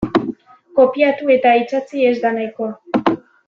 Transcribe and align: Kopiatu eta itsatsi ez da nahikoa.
Kopiatu 0.79 1.31
eta 1.37 1.53
itsatsi 1.61 2.09
ez 2.09 2.17
da 2.27 2.35
nahikoa. 2.41 3.17